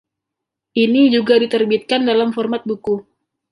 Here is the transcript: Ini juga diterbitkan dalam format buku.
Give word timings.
Ini 0.83 1.01
juga 1.15 1.33
diterbitkan 1.43 2.01
dalam 2.09 2.29
format 2.35 2.63
buku. 2.69 2.95